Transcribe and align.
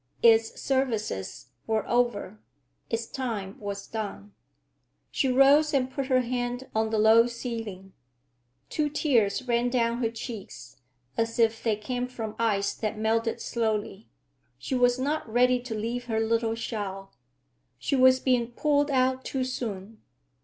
Its 0.23 0.59
services 0.59 1.49
were 1.67 1.87
over; 1.87 2.39
its 2.89 3.05
time 3.05 3.55
was 3.59 3.85
done. 3.85 4.33
She 5.11 5.29
rose 5.31 5.75
and 5.75 5.91
put 5.91 6.07
her 6.07 6.21
hand 6.21 6.67
on 6.73 6.89
the 6.89 6.97
low 6.97 7.27
ceiling. 7.27 7.93
Two 8.67 8.89
tears 8.89 9.47
ran 9.47 9.69
down 9.69 9.97
her 10.01 10.09
cheeks, 10.09 10.77
as 11.17 11.37
if 11.37 11.61
they 11.61 11.75
came 11.75 12.07
from 12.07 12.35
ice 12.39 12.73
that 12.73 12.97
melted 12.97 13.39
slowly. 13.39 14.07
She 14.57 14.73
was 14.73 14.97
not 14.97 15.31
ready 15.31 15.59
to 15.59 15.75
leave 15.75 16.05
her 16.05 16.19
little 16.19 16.55
shell. 16.55 17.13
She 17.77 17.95
was 17.95 18.19
being 18.19 18.53
pulled 18.53 18.89
out 18.89 19.23
too 19.23 19.43
soon. 19.43 20.01